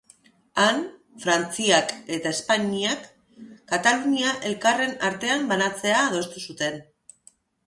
Han, 0.61 0.79
Frantziak 1.25 1.93
eta 2.15 2.31
Espainiak 2.37 3.03
Katalunia 3.73 4.33
elkarren 4.51 4.97
artean 5.11 5.47
banatzea 5.53 6.03
adostu 6.09 6.45
zuten. 6.49 6.83